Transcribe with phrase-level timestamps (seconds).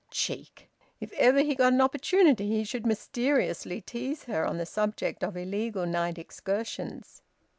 [0.09, 5.23] "Cheek!" If ever he got an opportunity he should mysteriously tease her on the subject
[5.23, 7.21] of illegal night excursions!